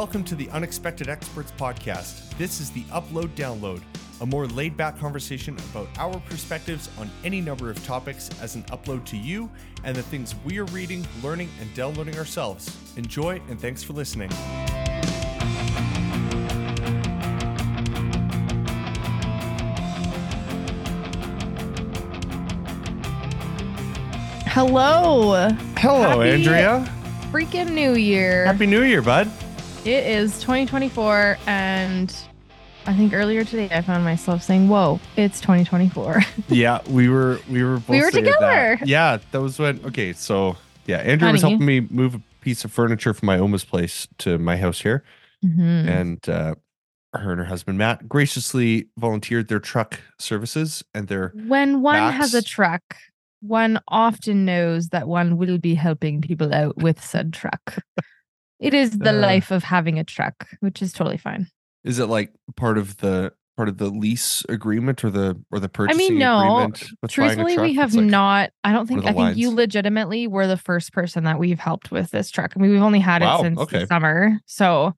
[0.00, 2.34] Hi, welcome to the Unexpected Experts podcast.
[2.38, 3.82] This is the Upload Download,
[4.22, 8.62] a more laid back conversation about our perspectives on any number of topics as an
[8.70, 9.50] upload to you
[9.84, 12.74] and the things we are reading, learning, and downloading ourselves.
[12.96, 14.30] Enjoy and thanks for listening.
[24.46, 25.50] Hello.
[25.76, 26.90] Hello, Happy- Andrea.
[27.30, 28.46] Freaking New Year.
[28.46, 29.30] Happy New Year, bud.
[29.84, 32.14] It is 2024 and
[32.86, 37.62] I think earlier today I found myself saying, "Whoa, it's 2024." yeah, we were we
[37.62, 38.32] were both We were saying that.
[38.34, 38.78] together.
[38.84, 39.80] Yeah, that was when.
[39.84, 43.64] Okay, so yeah, Andrea was helping me move a piece of furniture from my Oma's
[43.64, 45.04] place to my house here,
[45.44, 45.88] Mhm.
[45.88, 46.54] and uh,
[47.14, 52.32] her and her husband Matt graciously volunteered their truck services and their When one has
[52.34, 52.82] a truck,
[53.40, 57.76] one often knows that one will be helping people out with said truck.
[58.60, 59.20] It is the Uh.
[59.20, 61.48] life of having a truck, which is totally fine.
[61.82, 65.68] is it like part of the part of the lease agreement or the or the
[65.68, 65.94] purchase?
[65.94, 66.38] I mean, no.
[66.38, 68.50] agreement with buying a Truthfully, we have like- not.
[68.64, 69.06] I don't think.
[69.06, 72.52] I think you legitimately were the first person that we've helped with this truck.
[72.56, 73.78] I mean, we've only had Wow, it since okay.
[73.80, 74.94] the summer, so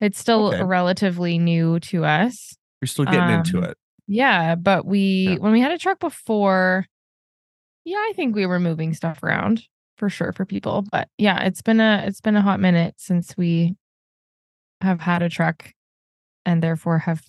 [0.00, 0.62] it's still Okay.
[0.62, 2.54] relatively new to us.
[2.80, 3.78] You're still getting into um, it.
[4.06, 5.00] Yeah, but we
[5.30, 5.36] Yeah.
[5.38, 6.86] when we had a truck before,
[7.84, 9.64] yeah, I think we were moving stuff around
[9.98, 10.84] for sure for people.
[10.90, 13.74] But yeah, it's been a it's been a hot minute since we
[14.80, 15.72] have had a truck
[16.46, 17.22] and therefore have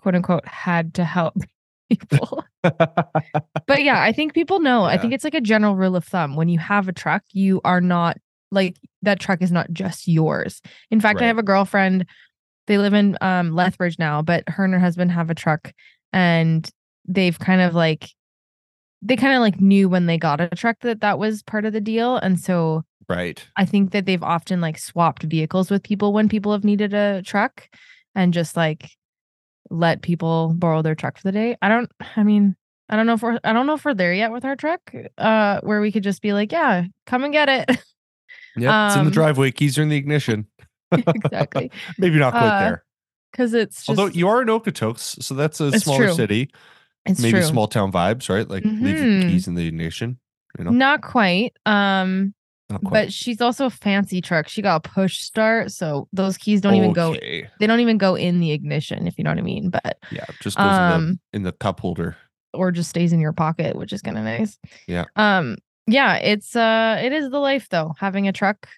[0.00, 1.34] quote unquote had to help
[1.90, 2.44] people.
[2.62, 4.84] but yeah, I think people know.
[4.84, 6.34] I think it's like a general rule of thumb.
[6.34, 8.16] When you have a truck, you are not
[8.50, 10.62] like that truck is not just yours.
[10.90, 12.06] In fact, I have a girlfriend.
[12.66, 15.72] They live in um Lethbridge now, but her and her husband have a truck
[16.12, 16.68] and
[17.06, 18.10] they've kind of like
[19.02, 21.72] they kind of like knew when they got a truck that that was part of
[21.72, 23.46] the deal and so right.
[23.56, 27.22] I think that they've often like swapped vehicles with people when people have needed a
[27.22, 27.68] truck
[28.14, 28.90] and just like
[29.70, 31.56] let people borrow their truck for the day.
[31.62, 32.56] I don't I mean,
[32.88, 34.92] I don't know if we're I don't know if we're there yet with our truck,
[35.18, 37.78] uh, where we could just be like, yeah, come and get it.
[38.56, 39.50] Yeah, it's in the um, driveway.
[39.52, 40.46] Keys are in the ignition.
[40.92, 41.70] exactly.
[41.98, 42.84] Maybe not quite Uh, there.
[43.34, 46.14] Cause it's just Although you are in Okotoks, so that's a smaller true.
[46.14, 46.50] city.
[47.10, 47.42] It's maybe true.
[47.42, 48.48] small town vibes, right?
[48.48, 50.18] Like leave your keys in the ignition.
[50.58, 51.54] You know, Not quite.
[51.66, 52.34] Um,
[52.70, 52.90] not quite.
[53.06, 54.48] but she's also a fancy truck.
[54.48, 58.14] She got a push start, so those keys don't even go they don't even go
[58.14, 59.70] in the ignition, if you know what I mean.
[59.70, 62.16] But Yeah, just goes in, um the, in the cup holder.
[62.52, 64.58] or just stays in your pocket, which is kind of nice.
[64.86, 65.04] Yeah.
[65.16, 68.68] Um yeah, it's uh it is the life though, having a truck.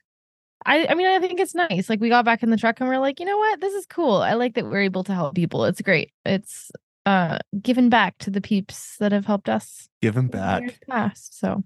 [0.67, 1.89] I I mean I think it's nice.
[1.89, 3.61] Like we got back in the truck and we're like, you know what?
[3.61, 4.17] This is cool.
[4.19, 5.65] I like that we're able to help people.
[5.65, 6.13] It's great.
[6.25, 6.71] It's
[7.07, 10.79] uh giving back to the peeps that have helped us given back.
[10.89, 11.39] past.
[11.39, 11.63] So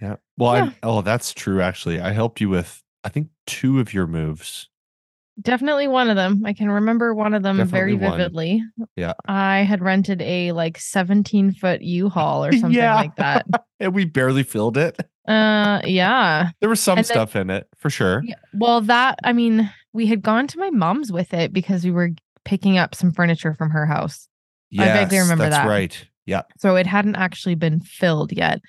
[0.00, 0.16] Yeah.
[0.36, 0.64] Well, Yeah.
[0.64, 1.60] I, oh, that's true.
[1.60, 4.68] Actually, I helped you with I think two of your moves.
[5.40, 6.42] definitely one of them.
[6.44, 8.18] I can remember one of them very Definitely one.
[8.18, 8.62] vividly.
[8.96, 9.14] Yeah.
[9.26, 12.94] I had rented a like 17 foot U-Haul or something Yeah.
[12.94, 13.46] like that.
[13.80, 14.96] And we barely filled it.
[15.26, 16.50] Uh yeah.
[16.60, 18.22] There was some And then- stuff in it for sure.
[18.24, 21.90] Yeah, Well, that I mean, we had gone to my mom's with it because we
[21.90, 22.10] were
[22.44, 24.28] picking up some furniture from her house.
[24.78, 25.66] I vaguely Yes, remember that's that.
[25.68, 26.06] right.
[26.26, 26.42] Yeah.
[26.58, 28.60] So it hadn't actually been filled yet.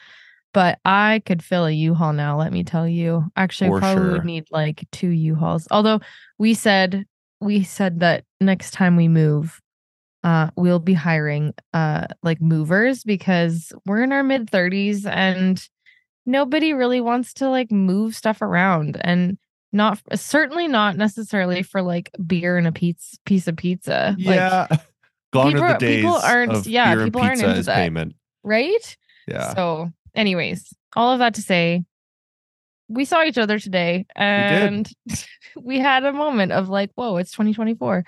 [0.53, 3.25] But I could fill a U-Haul now, let me tell you.
[3.35, 4.11] Actually, For I probably sure.
[4.13, 5.67] would need like two U-Hauls.
[5.71, 5.99] Although
[6.37, 7.05] we said
[7.41, 9.59] we said that next time we move,
[10.23, 15.67] uh, we'll be hiring uh like movers because we're in our mid 30s and
[16.25, 19.37] nobody really wants to like move stuff around and
[19.73, 24.15] not certainly not necessarily for like beer and a piece piece of pizza.
[24.19, 24.67] Like, Yeah.
[25.33, 27.75] Gone people are the days people aren't of yeah, beer people and aren't into that.
[27.75, 28.15] payment.
[28.43, 28.97] right?
[29.27, 29.53] Yeah.
[29.55, 31.83] So, anyways, all of that to say,
[32.87, 34.89] we saw each other today and
[35.59, 38.05] we, had a moment of like, whoa, it's 2024.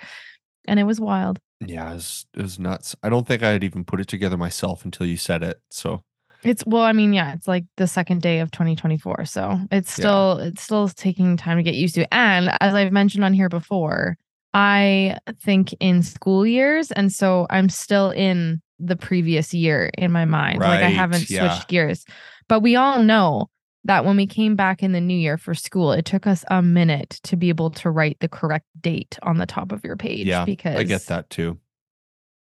[0.67, 1.39] And it was wild.
[1.65, 2.95] Yeah, it was, it was nuts.
[3.01, 5.59] I don't think I had even put it together myself until you said it.
[5.69, 6.03] So
[6.43, 9.25] It's well, I mean, yeah, it's like the second day of 2024.
[9.25, 10.03] So it's Yeah.
[10.03, 12.13] still it's still taking time to get used to.
[12.13, 14.17] And as I've mentioned on here before,
[14.55, 16.89] I think in school years.
[16.93, 20.59] And so I'm still in the previous year in my mind.
[20.59, 21.51] like I haven't yeah.
[21.51, 22.05] switched gears.
[22.47, 23.49] But we all know
[23.83, 26.61] that when we came back in the new year for school, it took us a
[26.61, 30.25] minute to be able to write the correct date on the top of your page.
[30.25, 31.59] yeah, because I get that too.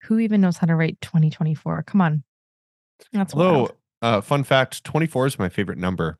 [0.05, 1.83] Who even knows how to write 2024?
[1.83, 2.23] Come on.
[3.13, 3.73] That's Although, wild.
[4.03, 6.17] uh, fun fact 24 is my favorite number.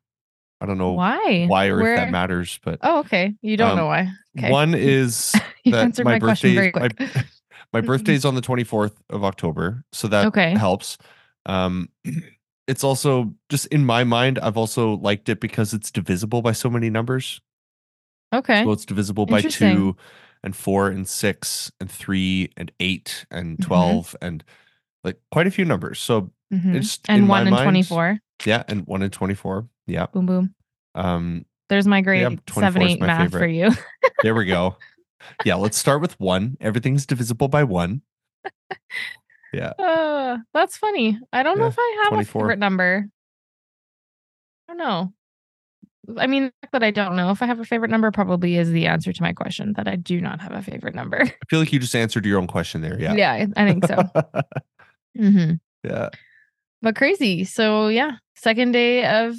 [0.61, 1.45] I don't know why?
[1.47, 3.33] why or if that matters, but Oh, okay.
[3.41, 4.11] You don't Um, know why.
[4.37, 4.51] Okay.
[4.51, 5.33] one is
[5.63, 7.15] you that answered my, my, question birthday very is- quick.
[7.73, 10.51] my, my birthday is on the 24th of October, so that Okay.
[10.57, 10.97] helps.
[11.45, 11.89] Um,
[12.67, 16.69] it's also just in my mind, I've also liked it because it's divisible by so
[16.69, 17.41] many numbers.
[18.33, 18.63] Okay.
[18.63, 19.95] So it's divisible by two
[20.43, 23.65] and four and six and three and eight and Mhm.
[23.65, 24.43] 12 and
[25.03, 25.99] like quite a few numbers.
[25.99, 26.75] So Mhm.
[26.75, 28.19] it's in And my one and mind- 24.
[28.45, 29.67] yeah, and one and 24.
[29.89, 30.05] Yeah.
[30.07, 30.55] Boom, boom.
[30.95, 33.71] Um, There's my grade 24 seven, eight math for you.
[34.23, 34.77] there we go.
[35.43, 36.57] Yeah, let's start with one.
[36.61, 38.01] Everything's divisible by one.
[39.51, 39.69] Yeah.
[39.79, 41.19] Uh, that's funny.
[41.33, 42.41] I don't know if I have 24.
[42.41, 43.07] a favorite number.
[44.67, 45.13] I don't know.
[46.17, 48.57] I mean, the fact that I don't know if I have a favorite number probably
[48.57, 51.21] is the answer to my question that I do not have a favorite number.
[51.21, 52.99] I feel like you just answered your own question there.
[52.99, 53.13] Yeah.
[53.13, 54.03] Yeah, I think so.
[55.17, 55.53] hmm
[55.83, 56.09] yeah.
[56.81, 57.43] But crazy.
[57.43, 59.35] So yeah, second day of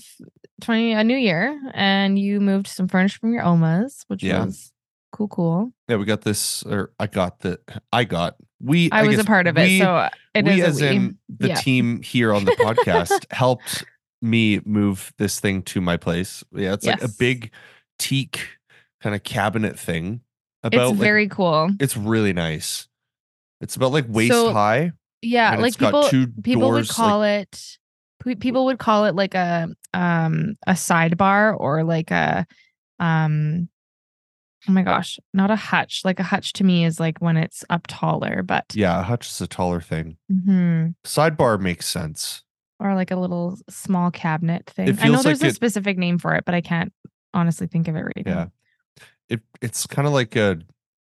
[0.61, 4.45] twenty a new year, and you moved some furniture from your Omas, which Yeah.
[4.45, 4.73] was
[5.13, 5.73] cool, cool.
[5.89, 7.59] Yeah, we got this, or I got the,
[7.93, 10.87] I got, we, I, was a part of it, so it is we, as we.
[10.89, 11.55] in the Yeah.
[11.57, 13.85] team here on the podcast, helped
[14.23, 16.45] me move this thing to my place.
[16.53, 17.51] Yeah, it's like a big
[17.99, 18.49] teak
[19.03, 20.21] kind of cabinet thing.
[20.63, 21.71] About it's like, very cool.
[21.81, 22.87] it's really nice.
[23.63, 24.93] It's about like waist So, high.
[25.23, 26.09] Yeah, and like people
[26.43, 27.77] people would doors, like- call it
[28.39, 32.47] people would call it like a um a sidebar or like a
[32.99, 33.69] um
[34.69, 37.65] oh my gosh not a hutch like a hutch to me is like when it's
[37.71, 40.19] up taller but Yeah, a hutch is a taller thing.
[40.31, 40.95] Mhm.
[41.05, 42.43] Sidebar makes sense.
[42.79, 46.19] or like a little small cabinet thing i know there's like a it- specific name
[46.19, 46.93] for it but i can't
[47.35, 48.35] honestly think of it right Yeah.
[48.35, 48.51] now
[49.29, 50.59] It it's kind of like a,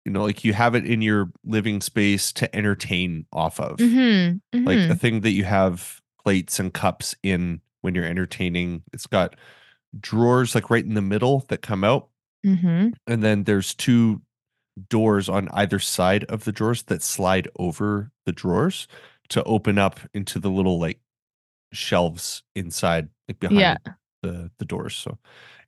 [0.04, 3.78] you know, like you have it in your living space to entertain off of.
[3.78, 4.90] Mhm, like mhm.
[4.90, 8.82] a thing that you have plates and cups in when you're entertaining.
[8.92, 9.36] It's got
[10.00, 12.08] drawers like right in the middle that come out,
[12.46, 12.94] Mhm.
[13.06, 14.22] and then there's two
[14.90, 18.88] doors on either side of the drawers that slide over the drawers
[19.30, 21.00] to open up into the little like
[21.72, 23.76] shelves inside, like behind yeah
[24.22, 24.96] the the doors.
[24.96, 25.18] So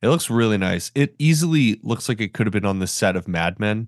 [0.01, 0.91] it looks really nice.
[0.95, 3.87] It easily looks like it could have been on the set of Mad Men.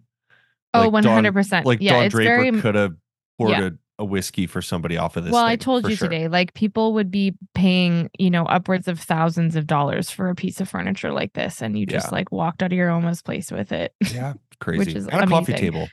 [0.73, 2.95] Oh Like 100% Like yeah Don it's Draper very could have
[3.37, 3.69] poured yeah.
[3.97, 5.33] a, whiskey for somebody off of this.
[5.33, 6.07] well i told you sure.
[6.07, 10.35] today like people would be paying you know upwards of thousands of dollars for a
[10.35, 12.15] piece of furniture like this and you just Yeah.
[12.15, 14.79] like walked out of your oma's place with it Yeah, crazy.
[14.79, 15.89] Which is and a coffee table,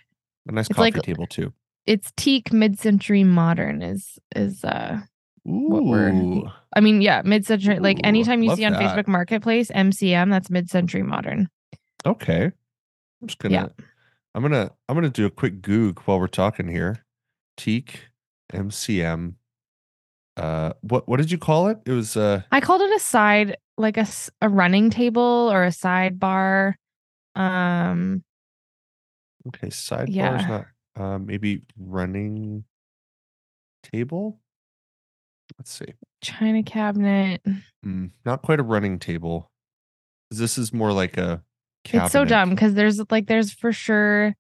[0.49, 1.53] a nice It's coffee like- table too.
[1.87, 5.01] it's teak mid-century modern is is uh
[5.49, 6.43] Ooh,
[6.75, 8.83] i mean yeah mid-century like anytime you see on that.
[8.83, 11.49] facebook marketplace mcm that's mid-century modern
[12.05, 12.51] okay.
[13.23, 13.85] I'm just gonna, Yeah.
[14.37, 17.05] I'm gonna, I'm gonna do a quick goog while we're talking here.
[17.57, 18.09] Teak,
[18.53, 19.37] MCM.
[20.37, 21.79] Uh, what what did you call it?
[21.87, 24.07] It was uh, i called it a side like a
[24.43, 26.75] a running table or a sidebar
[27.35, 28.23] um
[29.49, 30.47] okay, sidebar is Yeah.
[30.49, 30.67] not.
[31.03, 32.65] Uh, maybe running
[33.83, 34.39] table.
[35.59, 35.95] Let's see.
[36.23, 37.41] china cabinet
[37.87, 39.51] Mm, not quite a running table.
[40.31, 41.43] This is more like a.
[41.95, 44.35] It's so dumb because there's like there's for sure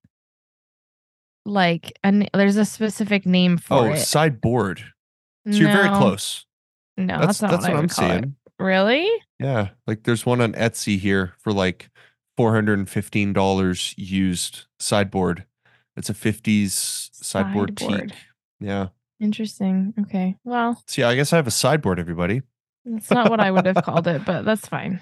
[1.44, 3.98] like and there's a specific name for Oh, it.
[3.98, 4.80] sideboard.
[5.50, 6.44] So you're very close.
[6.96, 8.20] No, that's that's, not that's what, what, I'm call it.
[8.20, 8.34] seeing.
[8.58, 9.08] Really?
[9.38, 11.90] Yeah, like there's one on Etsy here for like
[12.36, 15.44] four hundred and fifteen dollars used sideboard.
[15.96, 18.08] It's a fifties sideboard, Sideboard.
[18.10, 18.18] teak.
[18.60, 18.88] Yeah.
[19.20, 19.94] Interesting.
[20.00, 20.36] Okay.
[20.44, 21.98] Well, yeah, I guess I have a sideboard.
[21.98, 22.42] Everybody.
[22.84, 25.00] that's not what I would have called it, but that's fine.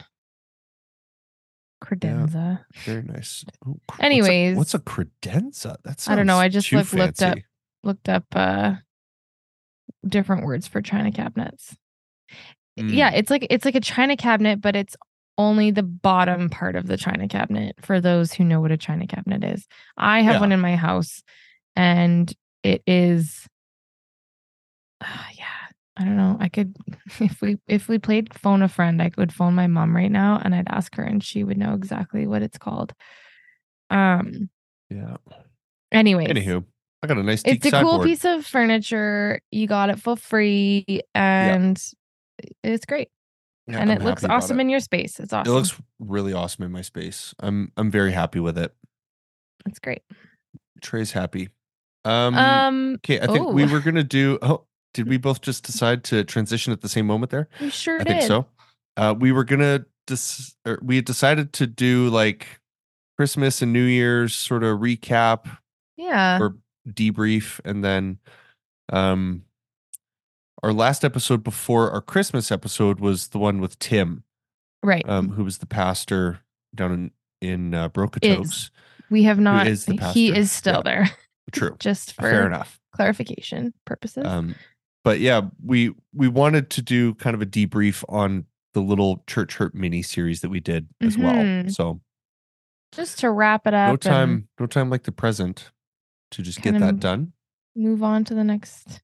[1.83, 2.65] Credenza.
[2.85, 3.45] Very nice.
[3.67, 4.57] Ooh, cr- what's a- Anyways.
[4.57, 5.77] what's a, credenza?
[5.85, 7.39] That's I don't know, I just, like, looked up
[7.83, 8.75] Looked up uh
[10.07, 11.77] different words for china cabinets.
[12.77, 13.19] Yeah, Mm.
[13.19, 14.97] it's like it's like a china cabinet, but it's
[15.37, 19.07] only the bottom part of the china cabinet for those who know what a china
[19.07, 19.67] cabinet is.
[19.99, 20.41] I have Yeah.
[20.41, 21.23] one in my house
[21.77, 23.47] and it is
[25.03, 25.07] uh,
[25.39, 25.44] yeah,
[25.97, 26.37] I don't know.
[26.41, 26.77] I could
[27.21, 30.41] if we if we played phone a friend, I could phone my mom right now
[30.43, 32.93] and I'd ask her and she would know exactly what it's called.
[33.91, 34.51] Um
[34.91, 35.17] Yeah.
[35.93, 36.29] anyways.
[36.29, 36.65] Anywho,
[37.03, 37.97] I got a nice It's a sideboard.
[37.97, 39.41] cool piece of furniture.
[39.51, 41.81] You got it for free and
[42.63, 43.09] it's great.
[43.67, 44.63] Yeah, and I'm it looks awesome it.
[44.63, 45.19] in your space.
[45.21, 45.51] It's awesome.
[45.51, 47.35] It looks really awesome in my space.
[47.39, 48.75] I'm I'm very happy with it.
[49.65, 50.03] That's great.
[50.83, 51.49] Trey's happy.
[52.05, 53.69] Um, Um, okay, I think we oh.
[53.69, 57.31] were gonna do oh did we both just decide to transition at the same moment
[57.31, 57.49] there?
[57.61, 58.07] you sure I did.
[58.09, 58.47] think so.
[58.97, 62.47] Uh we were gonna dis- or we had decided to do like
[63.19, 65.59] Christmas and New Year's sort of recap
[65.97, 66.39] Yeah.
[66.41, 66.57] or
[66.89, 68.19] debrief and then
[68.93, 69.43] um
[70.63, 74.25] our last episode before our Christmas episode was the one with Tim,
[74.83, 75.07] right.
[75.07, 76.41] um, who was the pastor
[76.75, 77.11] down in
[77.43, 77.91] in uh,
[79.11, 79.67] we have not.
[79.67, 79.85] is
[80.15, 80.83] he is still Yeah.
[80.83, 81.11] there.
[81.53, 82.81] True, Just for fair enough.
[82.95, 84.25] clarification purposes.
[84.27, 84.55] Um,
[85.05, 89.55] but yeah, we we wanted to do kind of a debrief on the little church
[89.57, 91.35] hurt mini series that we did as well.
[91.35, 91.73] Mhm.
[91.73, 92.01] So
[92.93, 93.91] just to wrap it up.
[93.91, 95.71] no time, no time like the present
[96.33, 97.33] to just get that done.
[97.77, 99.01] Move on to the next.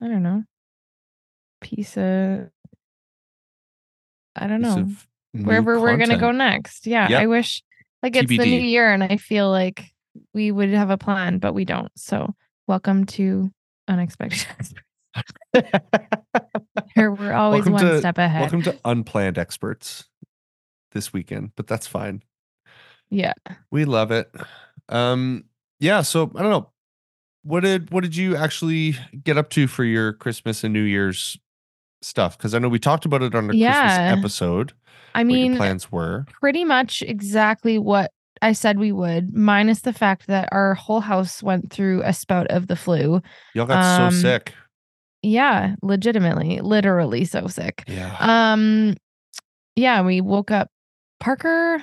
[0.00, 0.44] I don't know.
[1.60, 2.50] Piece of.
[4.34, 4.88] I don't know.
[5.32, 6.86] Wherever we're gonna go next.
[6.86, 7.20] Yeah, Yep.
[7.22, 7.62] I wish.
[8.02, 9.92] Like it's the new year, and I feel like
[10.34, 11.90] we would have a plan, but we don't.
[11.96, 12.34] So
[12.66, 13.52] welcome to
[13.86, 14.46] unexpected.
[16.96, 18.40] We're always Welcome one to- step ahead.
[18.42, 20.04] Welcome to unplanned experts
[20.92, 22.22] this weekend, but that's fine.
[23.10, 23.32] yeah.
[23.70, 24.32] We love it.
[24.88, 25.44] Um,
[25.80, 26.02] yeah.
[26.02, 26.68] So I don't know.
[27.44, 31.36] What did what did you actually get up to for your Christmas and New Year's
[32.02, 32.36] stuff?
[32.38, 33.72] Because I know we talked about it on the Yeah.
[34.08, 34.72] Christmas episode.
[35.14, 36.24] I mean, plans were.
[36.40, 41.42] pretty much exactly what I said we would, minus the fact that our whole house
[41.42, 43.20] went through a spout of the flu.
[43.54, 44.54] Y'all got Um, so sick.
[45.22, 47.84] Yeah, legitimately, literally so sick.
[47.86, 48.16] Yeah.
[48.18, 48.94] Um
[49.76, 50.68] yeah, we woke up
[51.20, 51.78] Parker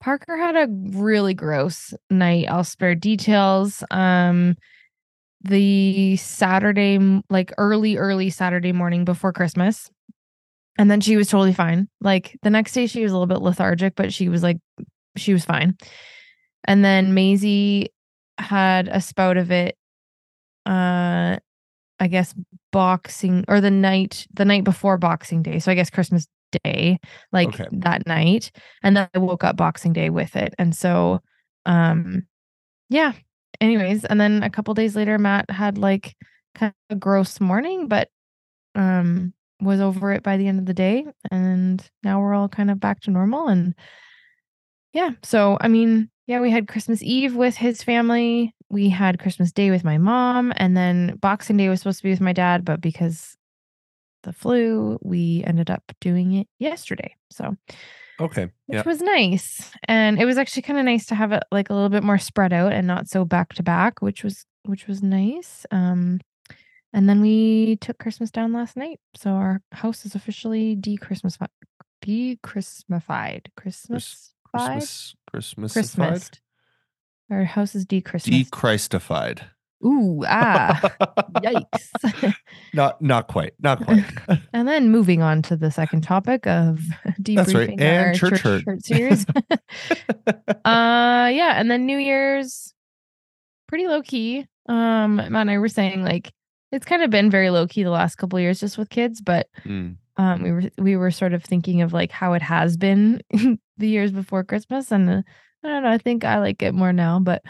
[0.00, 0.68] Parker had a
[0.98, 2.46] really gross night.
[2.48, 3.84] I'll spare details.
[3.90, 4.56] Um
[5.42, 9.90] the Saturday like early early Saturday morning before Christmas.
[10.78, 11.88] And then she was totally fine.
[12.00, 14.56] Like the next day she was a little bit lethargic, but she was like
[15.16, 15.76] she was fine.
[16.64, 17.90] And then Maisie
[18.38, 19.76] had a spout of it
[20.66, 21.36] uh
[22.00, 22.34] I guess
[22.74, 25.60] boxing or the night the night before boxing day.
[25.60, 26.28] So i guess christmas
[26.64, 26.98] day
[27.32, 27.68] like Okay.
[27.72, 28.50] that night.
[28.84, 30.54] And then i woke up boxing day with it.
[30.58, 31.20] And so
[31.66, 32.26] um
[32.90, 33.12] yeah.
[33.60, 36.14] Anyways and then a couple days later matt had like
[36.56, 38.08] kind of a gross morning but
[38.76, 41.06] um was over it by the end of the day.
[41.32, 43.48] And now we're all kind of back to normal.
[43.48, 43.74] And
[44.92, 45.10] yeah.
[45.22, 49.70] So i mean yeah we had christmas eve with his family we had christmas day
[49.70, 52.80] with my mom and then boxing day was supposed to be with my dad but
[52.80, 53.36] because
[54.24, 57.56] the flu we ended up doing it yesterday so
[58.20, 58.44] Okay.
[58.66, 58.82] which Yeah.
[58.84, 61.88] was nice and it was actually kind of nice to have it like a little
[61.88, 65.66] bit more spread out and not so back to back which was which was nice
[65.70, 66.20] um
[66.92, 71.48] and then we took christmas down last night so our house is officially de-christmified
[72.46, 74.34] christmas Christmas.
[74.46, 75.14] Christmas.
[75.72, 76.30] christmas
[77.30, 79.40] our house is de-christmas Dechristified.
[79.84, 80.80] ooh ah
[81.42, 82.34] yikes
[82.74, 83.52] Not not quite.
[83.60, 84.04] Not quite.
[84.52, 86.80] and then moving on to the second topic of
[87.22, 88.84] debriefing right, and our church church, hurt.
[88.84, 89.24] series
[90.64, 92.74] uh yeah and then new year's
[93.68, 96.32] pretty low key um matt and i were saying like
[96.72, 99.20] it's kind of been very low key the last couple of years just with kids
[99.20, 102.76] but Mm, um we were we were sort of thinking of like how it has
[102.76, 105.22] been the years before christmas and uh,
[105.64, 107.42] i don't know i think i like it more now but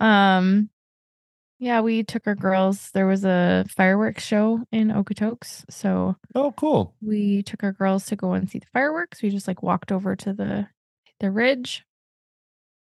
[0.00, 0.68] um
[1.58, 6.94] yeah we took our girls there was a fireworks show in okotoks so Oh, cool.
[7.02, 9.20] we took our girls to go and see the fireworks.
[9.22, 10.66] We just like walked over to the
[11.18, 11.84] the ridge,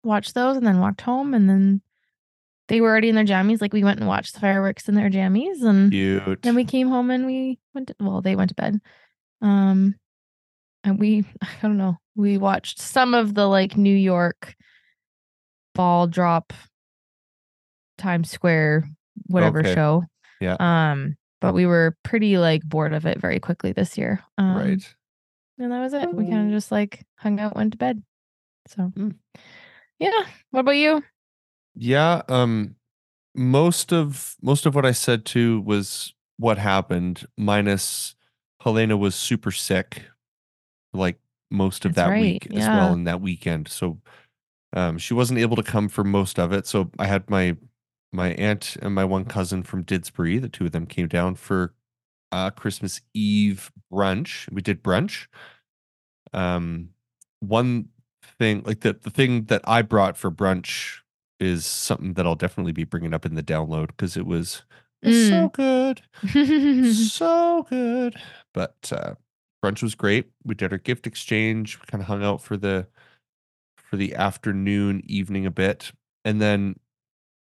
[0.02, 1.34] watched those, and then walked home.
[1.34, 1.82] And then
[2.68, 3.60] they were already in their jammies.
[3.60, 6.40] Like we went and watched the fireworks in their jammies, and Cute.
[6.42, 7.88] then we came home and we went.
[7.88, 8.80] To, well, they went to bed.
[9.42, 9.96] Um,
[10.84, 11.96] and we I don't know.
[12.16, 14.54] We watched some of the like New York
[15.74, 16.52] ball drop
[17.98, 18.88] Times Square
[19.26, 19.74] whatever Okay.
[19.74, 20.04] show.
[20.40, 20.56] Yeah.
[20.60, 24.20] Um, but we were pretty like bored of it very quickly this year.
[24.38, 24.94] Um, right.
[25.58, 26.12] and that was it.
[26.14, 28.02] We kind of just like hung out, went to bed.
[28.68, 29.14] So, Mm.
[29.98, 30.24] yeah.
[30.50, 31.02] What about you?
[31.74, 32.22] Yeah.
[32.28, 32.76] Um
[33.34, 38.14] most of most of what I said too was what happened, minus
[38.62, 40.04] Helena was super sick
[40.94, 41.18] like
[41.50, 42.92] most of That's that right, week as well yeah.
[42.92, 43.68] in that weekend.
[43.68, 43.98] So
[44.72, 46.66] um she wasn't able to come for most of it.
[46.66, 47.56] So I had my
[48.12, 51.74] my aunt and my one cousin from Didsbury, the two of them came down for
[52.32, 54.50] uh Christmas Eve brunch.
[54.52, 55.26] We did brunch.
[56.32, 56.90] Um
[57.40, 57.88] one
[58.38, 61.00] thing like the the thing that I brought for brunch
[61.40, 64.62] is something that I'll definitely be bringing up in the download because it was
[65.02, 66.00] it was so good,
[66.96, 68.16] so good.
[68.54, 69.14] But uh,
[69.64, 70.26] brunch was great.
[70.44, 71.78] We did our gift exchange.
[71.80, 72.86] We kind of hung out for the
[73.76, 75.92] for the afternoon, evening a bit,
[76.24, 76.78] and then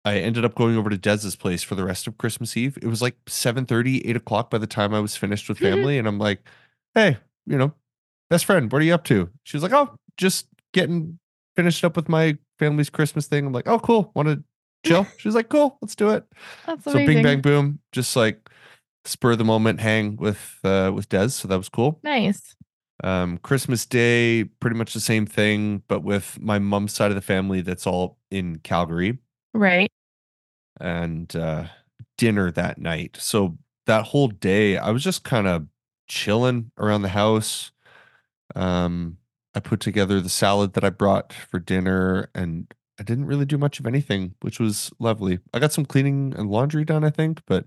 [0.03, 2.77] I ended up going over to Dez's place for the rest of Christmas Eve.
[2.81, 5.75] It was like 7 30, 8 o'clock by the time I was finished with mm-hmm.
[5.75, 6.41] family, and I'm like,
[6.95, 7.73] "Hey, you know,
[8.29, 11.19] best friend, what are you up to?" She was like, "Oh, just getting
[11.55, 14.11] finished up with my family's Christmas thing." I'm like, "Oh, cool.
[14.15, 14.43] Want to
[14.85, 16.25] chill?" She was like, "Cool, let's do it."
[16.65, 17.15] That's So amazing.
[17.15, 18.49] bing bang boom, just like
[19.05, 21.29] spur of the moment hang with uh with Des.
[21.29, 21.99] So that was cool.
[22.03, 22.55] Nice.
[23.03, 27.21] Um Christmas Day, pretty much the same thing, but with my mom's side of the
[27.21, 29.17] family that's all in Calgary
[29.53, 29.91] Right.
[30.79, 31.65] and uh
[32.17, 33.17] dinner that night.
[33.19, 35.67] So that whole day I was just kind of
[36.07, 37.71] chilling around the house.
[38.55, 39.17] Um
[39.53, 43.57] I put together the salad that I brought for dinner and I didn't really do
[43.57, 45.39] much of anything, which was lovely.
[45.53, 47.65] I got some cleaning and laundry done, I think, but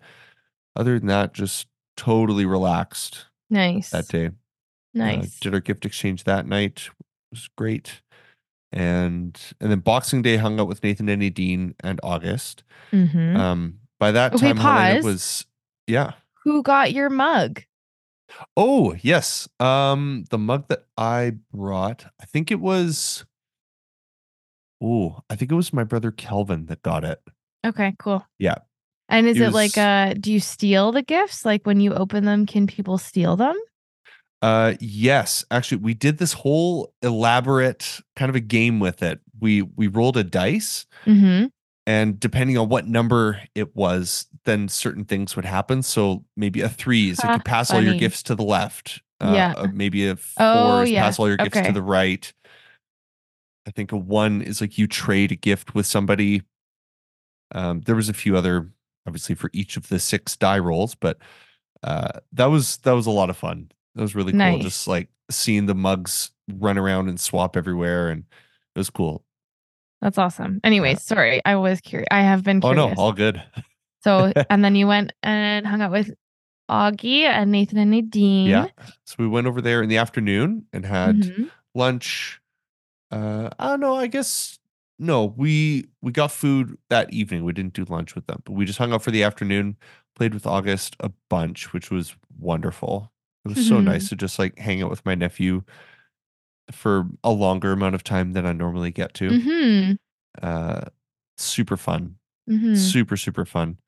[0.76, 1.66] other than that, just
[1.96, 3.90] totally relaxed Nice.
[3.90, 4.26] that day.
[4.26, 4.30] Uh,
[4.94, 5.38] Nice.
[5.40, 6.88] did our gift exchange that night.
[6.88, 6.92] It
[7.32, 8.02] was great.
[8.72, 12.64] And and then Boxing Day hung out with Nathan and Nadine and August.
[12.92, 13.36] mm-hmm.
[13.36, 15.46] Um by that Okay, time Helena was
[15.86, 16.12] yeah.
[16.44, 17.62] Who got your mug?
[18.56, 19.48] Oh, yes.
[19.60, 23.24] Um the mug that I brought, I think it was
[24.82, 27.20] Oh, I think it was my brother Kelvin that got it.
[27.64, 28.26] Okay, cool.
[28.38, 28.56] Yeah.
[29.14, 31.44] And is It it, like uh do you steal the gifts?
[31.44, 33.56] Like when you open them, can people steal them?
[34.42, 39.20] Uh yes, actually we did this whole elaborate kind of a game with it.
[39.40, 41.46] We we rolled a dice Mm-hmm.
[41.86, 45.82] and depending on what number it was, then certain things would happen.
[45.82, 49.00] So maybe a three is like you pass all your gifts to the left.
[49.20, 49.54] Uh, Yeah.
[49.56, 51.02] uh, maybe a four Oh, is yeah.
[51.02, 51.66] pass all your gifts Okay.
[51.68, 52.32] to the right.
[53.66, 56.42] I think a one is like you trade a gift with somebody.
[57.54, 58.68] Um, there was a few other,
[59.06, 61.18] obviously, for each of the six die rolls, but
[61.82, 63.70] uh, that was that was a lot of fun.
[63.94, 64.38] That was really cool.
[64.38, 64.62] Nice.
[64.62, 68.24] Just like seeing the mugs run around and swap everywhere, and
[68.74, 69.24] it was cool.
[70.00, 70.60] That's awesome.
[70.64, 71.40] Anyways, sorry.
[71.44, 72.08] I was curious.
[72.10, 73.42] I have been Oh no, all good.
[74.02, 76.10] so and then you went and hung out with
[76.70, 78.48] Augie and Nathan and Nadine.
[78.48, 78.66] Yeah.
[79.04, 81.50] So we went over there in the afternoon and had Mhm.
[81.74, 82.40] lunch.
[83.10, 83.94] Uh, I don't know.
[83.96, 84.58] I guess
[84.98, 85.26] no.
[85.36, 87.44] We we got food that evening.
[87.44, 89.76] We didn't do lunch with them, but we just hung out for the afternoon.
[90.16, 93.12] Played with August a bunch, which was wonderful.
[93.44, 93.84] It was so Mhm.
[93.84, 95.64] nice to just like hang out with my nephew
[96.72, 99.30] for a longer amount of time than I normally get to.
[99.30, 99.96] Mhm.
[100.42, 100.82] Uh,
[101.38, 102.16] super fun
[102.50, 102.76] Mhm.
[102.76, 103.78] super super fun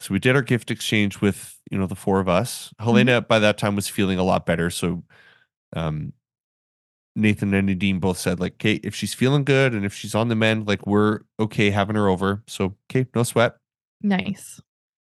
[0.00, 3.38] so we did our gift exchange with you know the four of us helena by
[3.40, 5.02] that time was feeling a lot better so
[5.74, 6.12] um
[7.14, 10.28] nathan and nadine both said like okay if she's feeling good and if she's on
[10.28, 13.56] the mend like we're okay having her over so okay no sweat
[14.02, 14.60] Nice.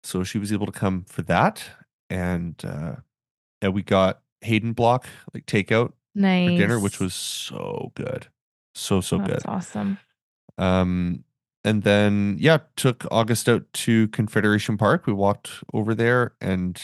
[0.03, 1.63] so she was able to come for that
[2.09, 2.95] and uh
[3.61, 6.49] yeah we got hayden block like takeout Nice.
[6.49, 8.27] for dinner which was so good
[8.75, 9.97] so so That's good awesome.
[10.59, 11.23] Um,
[11.63, 15.05] and then yeah, took August out to Confederation Park.
[15.05, 16.81] We walked over there, and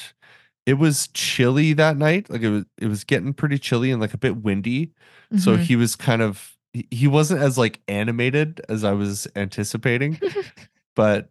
[0.65, 2.29] it was chilly that night.
[2.29, 4.91] Like it was, it was getting pretty chilly and like a bit windy.
[5.37, 5.61] So Mhm.
[5.61, 6.55] he was kind of,
[6.89, 10.19] he- wasn't as like animated as I was anticipating,
[10.95, 11.29] but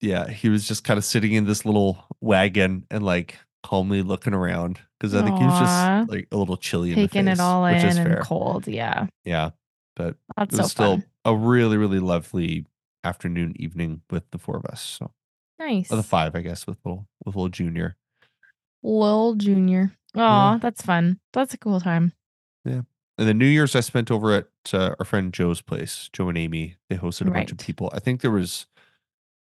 [0.00, 4.34] yeah, he was just kind of sitting in this little wagon and like calmly looking
[4.34, 7.32] around because I think he was just like a little chilly in the taking it
[7.32, 8.20] face, all which in is and fair.
[8.22, 8.66] cold.
[8.66, 9.06] Yeah.
[9.24, 9.50] Yeah,
[9.96, 11.04] but That's it so was still fun.
[11.24, 12.66] a really really lovely
[13.04, 15.10] afternoon evening with the four of us so
[15.58, 15.90] Nice.
[15.92, 17.96] or the five i guess with little with little junior
[18.82, 19.92] Lil Junior.
[20.14, 20.58] Oh, Yeah.
[20.60, 21.18] that's fun.
[21.32, 22.12] That's a cool time.
[22.64, 22.82] Yeah.
[23.18, 26.38] And the new year's i spent over at uh, our friend joe's place joe and
[26.38, 28.66] amy they hosted a bunch of people i think there was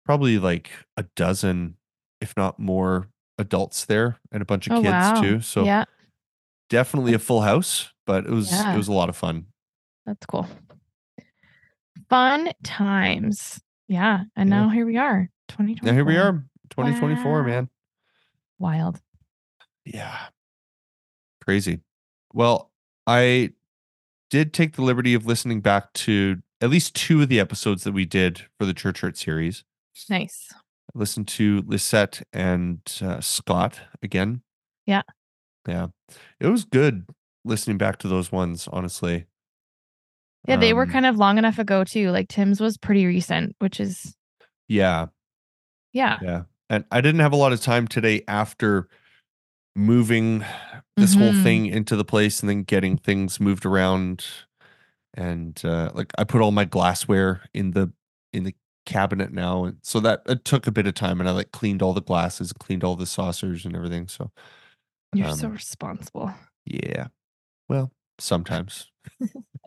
[0.04, 1.76] probably like a dozen
[2.20, 5.20] if not more adults there and a bunch of Oh kids wow.
[5.20, 5.84] too so yeah,
[6.70, 8.72] definitely a full house but it was Yeah.
[8.72, 9.46] it was a lot of fun
[10.06, 10.46] that's cool.
[12.08, 13.60] Fun times.
[13.88, 14.20] Yeah.
[14.36, 14.56] And Yeah.
[14.62, 15.28] now here we are.
[15.48, 15.86] 2024.
[15.86, 17.46] now here we are 2024 Wow.
[17.46, 17.68] man
[18.58, 19.00] Wild.
[19.86, 20.18] Yeah.
[21.44, 21.80] Crazy.
[22.34, 22.70] Well,
[23.06, 23.52] I
[24.30, 27.92] did take the liberty of listening back to at least two of the episodes that
[27.92, 29.62] we did for the Church Hurt series.
[30.10, 30.48] Nice.
[30.52, 34.42] I listened to Lisette and uh, Scott again.
[34.86, 35.02] Yeah.
[35.68, 35.88] Yeah.
[36.40, 37.06] It was good
[37.44, 39.26] listening back to those ones, honestly.
[40.48, 42.10] Yeah, they were Um, kind of long enough ago too.
[42.10, 44.14] Like Tim's was pretty recent, which is
[44.68, 45.06] Yeah.
[45.92, 46.18] yeah.
[46.22, 46.42] Yeah.
[46.68, 48.88] And I didn't have a lot of time today after
[49.76, 50.44] moving
[50.96, 51.42] this whole Mhm.
[51.42, 54.24] thing into the place and then getting things moved around.
[55.14, 57.92] And uh like I put all my glassware in the
[58.32, 58.54] in the
[58.86, 59.64] cabinet now.
[59.64, 62.00] And so that it took a bit of time and I like cleaned all the
[62.02, 64.08] glasses, cleaned all the saucers and everything.
[64.08, 64.30] So
[65.14, 66.34] You're so Um, responsible.
[66.66, 67.08] yeah.
[67.68, 68.90] Well, sometimes.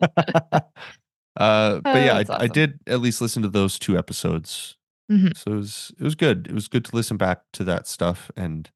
[1.36, 4.76] uh but yeah, I, that's I did at least listen to those two episodes.
[5.10, 5.36] Mhm.
[5.36, 6.46] So it was it was good.
[6.48, 8.70] It was good to listen back to that stuff and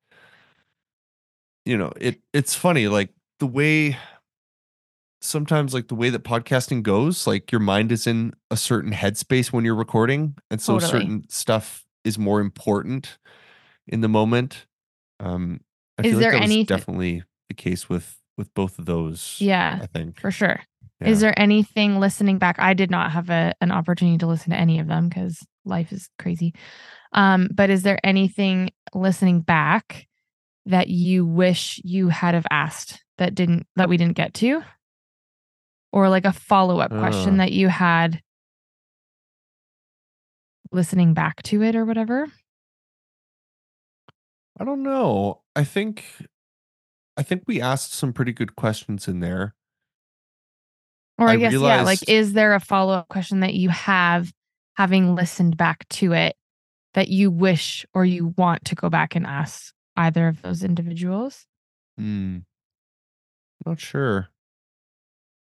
[1.65, 3.97] you know, it it's funny like the way
[5.21, 9.53] sometimes like the way that podcasting goes, like your mind is in a certain headspace
[9.53, 11.01] when you're recording and so Totally.
[11.01, 13.19] certain stuff is more important
[13.87, 14.67] in the moment.
[15.21, 15.61] Um
[15.99, 19.37] I Is feel there like was definitely the case with with both of those.
[19.39, 20.19] Yeah, I think.
[20.21, 20.61] for sure.
[21.01, 21.09] Yeah.
[21.09, 22.59] Is there anything listening back?
[22.59, 25.93] I did not have a, an opportunity to listen to any of them because life
[25.93, 26.55] is crazy.
[27.13, 30.09] Um, but is there anything listening back
[30.67, 34.63] that you wish you had have asked that didn't that we didn't get to?
[35.93, 37.45] or like a follow-up question Uh.
[37.45, 38.21] that you had
[40.73, 42.27] listening back to it or whatever?
[44.59, 45.43] I don't know.
[45.55, 46.05] I think
[47.17, 49.55] I think we asked some pretty good questions in there.
[51.17, 54.33] Or I, I guess yeah, like is there a follow-up question that you have
[54.77, 56.35] having listened back to it
[56.95, 61.47] that you wish or you want to go back and ask either of those individuals?
[61.99, 62.39] Hmm.
[63.65, 64.29] Not sure.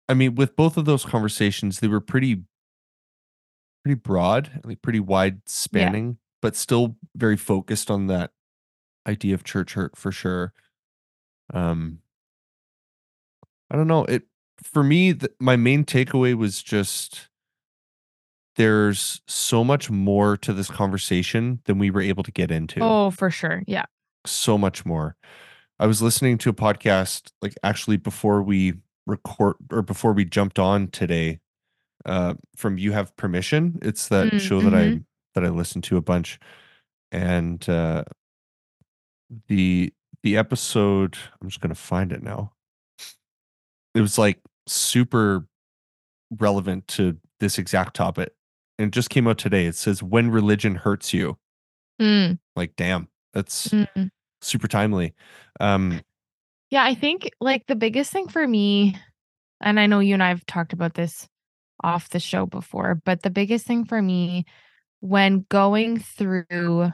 [0.07, 2.43] I mean, with both of those conversations, they were pretty
[3.83, 8.31] pretty broad, like pretty wide spanning, but still very focused on that
[9.07, 10.53] idea of church hurt for sure.
[11.53, 11.99] Um
[13.69, 14.05] I don't know.
[14.05, 14.23] It
[14.63, 17.29] for me, th- my main takeaway was just
[18.55, 23.11] there's so much more to this conversation than we were able to get into Oh,
[23.11, 23.63] for sure.
[23.67, 23.85] Yeah.
[24.27, 25.15] So much more.
[25.79, 30.57] I was listening to a podcast like actually before we record or before we jumped
[30.59, 31.39] on today
[32.05, 33.79] uh from You Have Permission.
[33.81, 35.01] It's that Mm, show that I
[35.33, 36.39] that I listened to a bunch
[37.11, 38.03] and uh
[39.47, 42.53] the the episode I'm just going to find it now.
[43.93, 45.47] It was like super
[46.31, 48.33] relevant to this exact topic.
[48.77, 49.65] And it just came out today.
[49.67, 51.37] It says when religion hurts you.
[52.01, 54.09] Mm, Like damn, that's mm.
[54.45, 55.13] Super timely.
[55.59, 56.01] Um
[56.69, 58.97] Yeah, I think like the biggest thing for me,
[59.61, 61.27] and I know you and I have talked about this
[61.83, 64.45] off the show before, but the biggest thing for me
[65.01, 66.91] when going through,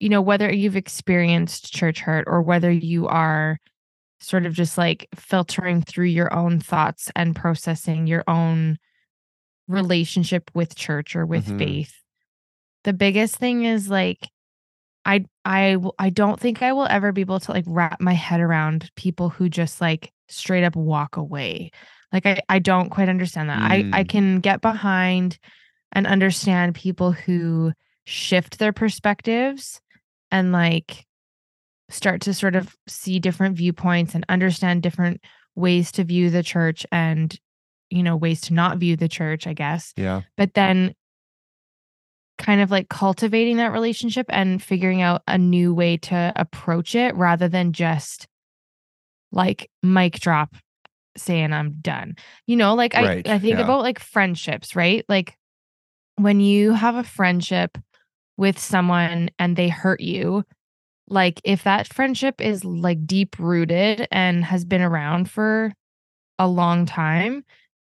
[0.00, 3.58] you know, whether you've experienced church hurt or whether you are
[4.20, 8.78] sort of just like filtering through your own thoughts and processing your own
[9.68, 11.58] relationship with church or with Mhm.
[11.58, 11.94] faith,
[12.84, 14.28] the biggest thing is like,
[15.08, 18.40] I I I don't think I will ever be able to like wrap my head
[18.40, 21.70] around people who just like straight up walk away.
[22.12, 23.62] Like I I don't quite understand that.
[23.62, 24.08] I I Mm.
[24.08, 25.38] can get behind
[25.92, 27.72] and understand people who
[28.04, 29.80] shift their perspectives
[30.30, 31.06] and like
[31.90, 35.22] start to sort of see different viewpoints and understand different
[35.54, 37.38] ways to view the church and
[37.90, 40.20] you know ways to not view the church, I guess yeah.
[40.36, 40.94] but then
[42.38, 47.14] kind of like cultivating that relationship and figuring out a new way to approach it
[47.16, 48.26] rather than just
[49.32, 50.54] like mic drop
[51.16, 52.16] saying I'm done.
[52.46, 53.64] You know, like Right, I I think yeah.
[53.64, 55.04] about like friendships, right?
[55.08, 55.36] Like
[56.16, 57.76] when you have a friendship
[58.36, 60.44] with someone and they hurt you,
[61.08, 65.72] like if that friendship is like deep rooted and has been around for
[66.38, 67.44] a long time,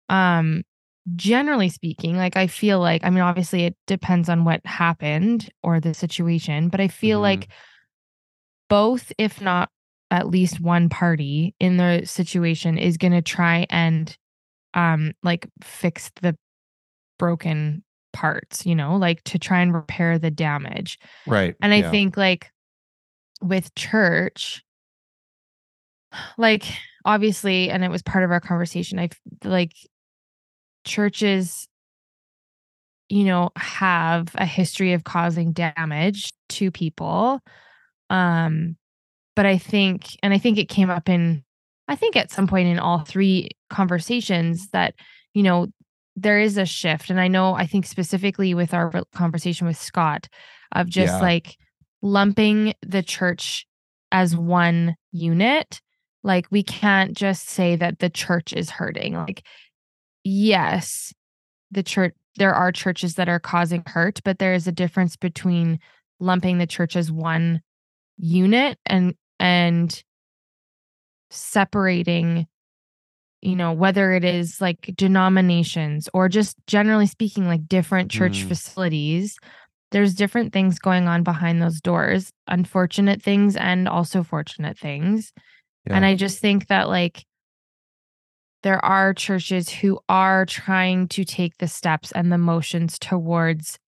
[0.09, 0.63] um
[1.17, 5.81] generally speaking, like I feel like I mean obviously it depends on what happened or
[5.81, 7.23] the situation, but I feel Mhm.
[7.23, 7.49] like
[8.69, 9.71] both if not
[10.11, 14.17] at least one party in the situation is going to try and
[14.75, 16.37] um like fix the
[17.19, 20.99] broken parts, you know, like to try and repair the damage.
[21.27, 21.57] Right.
[21.63, 21.91] And I yeah.
[21.91, 22.51] think like
[23.43, 24.63] with church,
[26.39, 26.65] like
[27.05, 29.11] obviously, and it was part of our conversation, I
[29.45, 29.73] like
[30.91, 31.69] churches,
[33.09, 37.41] you know, have a history of causing damage to people.
[38.11, 38.77] Um,
[39.37, 41.45] but I think, and I think it came up in,
[41.89, 44.95] I think at some point in all three conversations that,
[45.33, 45.69] you know,
[46.17, 47.09] there is a shift.
[47.09, 50.29] And I know, I think specifically with our conversation with Scott
[50.73, 51.21] of just Yeah.
[51.21, 51.57] like
[52.03, 53.67] lumping the church
[54.13, 55.81] as one unit.
[56.23, 59.15] Like, we can't just say that the church is hurting.
[59.15, 59.43] Like,
[60.25, 61.13] yes,
[61.71, 65.79] the church, there are churches that are causing hurt, but there is a difference between
[66.19, 67.61] lumping the church as one
[68.19, 70.03] unit and, and
[71.31, 72.47] separating
[73.41, 78.49] you know whether it is like denominations or just generally speaking like different church Mm.
[78.49, 79.39] facilities
[79.93, 85.33] there's different things going on behind those doors unfortunate things and also fortunate things
[85.87, 87.25] and i just think that like
[88.63, 93.79] there are churches who are trying to take the steps and the motions towards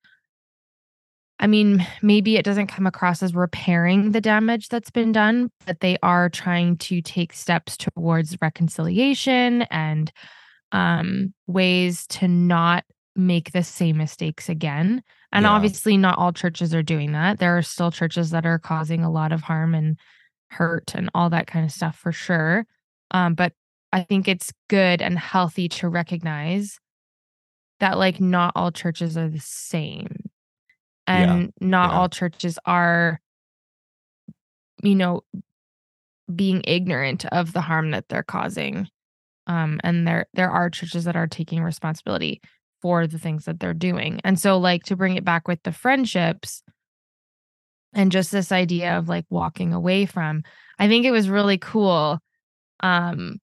[1.39, 5.81] I mean, maybe it doesn't come across as repairing the damage that's been done, but
[5.81, 10.13] they are trying to take steps towards reconciliation and
[10.71, 12.85] um, ways to not
[13.17, 15.03] make the same mistakes again.
[15.33, 15.53] And Yeah.
[15.53, 17.41] obviously, not all churches are doing that.
[17.41, 19.99] There are still churches that are causing a lot of harm and
[20.51, 22.67] hurt and all that kind of stuff for sure.
[23.11, 23.53] Um, but
[23.93, 26.79] I think it's good and healthy to recognize
[27.81, 30.31] that, like, not all churches are the same
[31.13, 31.95] Yeah, and not yeah.
[31.95, 33.21] all churches are
[34.83, 35.23] you know
[36.35, 38.89] being ignorant of the harm that they're causing
[39.49, 42.41] Um, and there there are churches that are taking responsibility
[42.83, 44.21] for the things that they're doing.
[44.25, 46.63] And so like to bring it back with the friendships
[47.95, 50.43] and just this idea of like walking away from,
[50.79, 52.19] I think it was really cool
[52.81, 53.39] um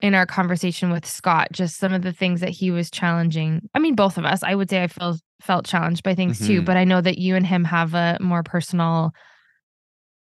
[0.00, 3.68] in our conversation with Scott, just some of the things that he was challenging.
[3.74, 6.62] I mean, both of us, I would say I felt felt challenged by things too,
[6.62, 6.64] Mhm.
[6.64, 9.12] but I know that you and him have a more personal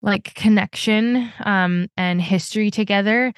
[0.01, 3.33] like connection um and history together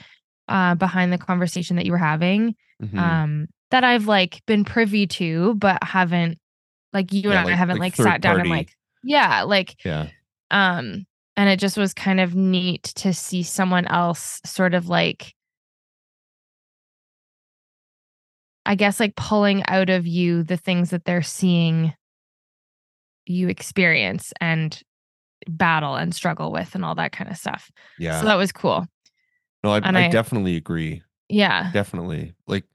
[0.48, 2.98] uh behind the conversation that you were having Mhm.
[2.98, 6.38] um that I've like been privy to but haven't
[6.94, 8.50] like you Yeah, and I haven't like like, sat down party.
[8.50, 8.70] and like
[9.04, 10.08] yeah like yeah.
[10.52, 15.34] um and it just was kind of neat to see someone else sort of like
[18.66, 21.94] I guess like pulling out of you the things that they're seeing
[23.26, 24.82] you experience and
[25.48, 27.72] battle and struggle with and all that kind of stuff.
[28.00, 28.20] Yeah.
[28.20, 28.86] So that was cool.
[29.64, 31.02] no, I, I I- definitely agree.
[31.30, 31.72] Yeah.
[31.72, 32.66] definitely like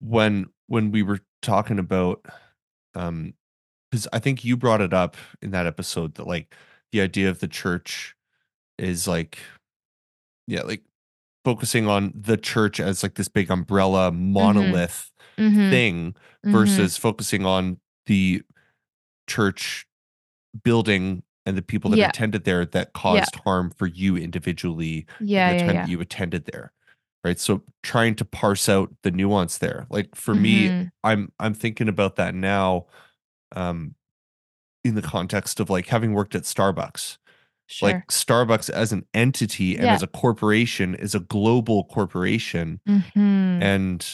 [0.00, 2.24] when when we were talking about
[2.94, 3.34] um
[3.90, 6.54] because i think you brought it up in that episode that like
[6.92, 8.14] the idea of the church
[8.78, 9.38] is like
[10.46, 10.82] yeah like
[11.44, 15.10] focusing on the church as like this big umbrella monolith
[15.50, 16.14] Mhm, thing
[16.46, 16.52] mhm.
[16.52, 18.42] versus focusing on the
[19.28, 19.86] church
[20.64, 22.08] building and the people that Yeah.
[22.08, 25.82] attended there that caused harm for you individually yeah, the yeah, time yeah.
[25.82, 26.72] that you attended there
[27.24, 30.90] right so trying to parse out the nuance there like for me Mhm.
[31.04, 32.86] i'm i'm thinking about that now
[33.56, 33.94] um
[34.84, 37.16] in the context of like having worked at starbucks
[37.66, 37.88] sure.
[37.90, 39.94] like starbucks as an entity and Yeah.
[39.94, 43.62] as a corporation is a global corporation Mhm.
[43.62, 44.06] and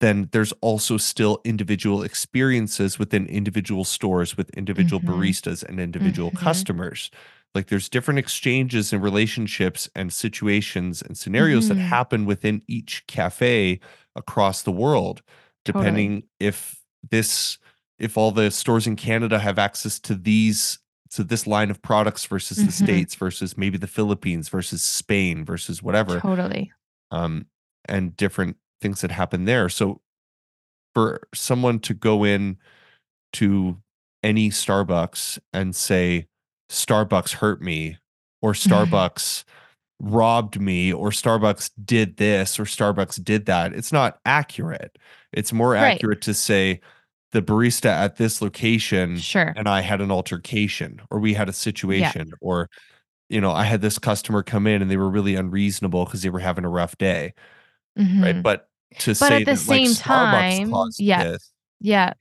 [0.00, 5.08] then there's also still individual experiences within individual stores with individual Mhm.
[5.08, 6.38] baristas and individual Mhm.
[6.38, 7.10] customers
[7.54, 11.86] like there's different exchanges and relationships and situations and scenarios that Mhm.
[11.88, 13.80] happen within each cafe
[14.14, 15.22] across the world
[15.64, 15.84] Totally.
[15.84, 16.80] depending if
[17.10, 17.58] this
[17.98, 20.78] if all the stores in Canada have access to these
[21.10, 22.84] to this line of products versus the Mhm.
[22.84, 26.70] states versus maybe the Philippines versus Spain versus whatever Totally.
[27.10, 27.46] um,
[27.86, 29.68] and different things that happen there.
[29.68, 30.00] So
[30.94, 32.56] for someone to go in
[33.34, 33.78] to
[34.22, 36.26] any Starbucks and say
[36.70, 37.98] Starbucks hurt me
[38.42, 39.44] or Starbucks
[40.00, 44.96] robbed me or Starbucks did this or Starbucks did that, it's not accurate.
[45.32, 45.94] It's more Right.
[45.94, 46.80] accurate to say
[47.32, 49.52] the barista at this location Sure.
[49.56, 52.70] and I had an altercation or we had a situation or
[53.28, 56.30] you know I had this customer come in and they were really unreasonable because they
[56.30, 57.34] were having a rough day
[57.96, 58.42] right Mhm.
[58.42, 58.67] but
[58.98, 61.24] to But say at the that same Starbucks time- yeah.
[61.24, 62.12] this Yeah.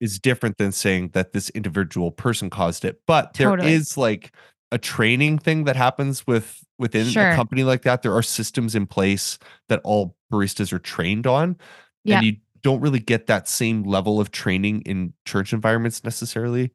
[0.00, 4.02] is, different than saying that this individual person caused it but there is Totally.
[4.14, 4.34] like
[4.70, 7.30] a training thing that happens with within Sure.
[7.30, 11.56] a company like that there are systems in place that all baristas are trained on
[12.04, 12.16] Yeah.
[12.18, 16.70] and you don't really get that same level of training in church environments necessarily